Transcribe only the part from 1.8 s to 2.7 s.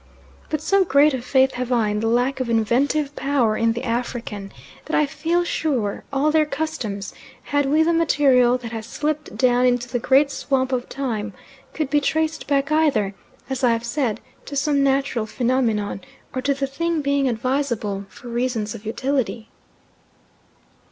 in the lack of